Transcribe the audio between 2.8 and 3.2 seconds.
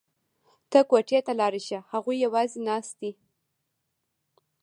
دي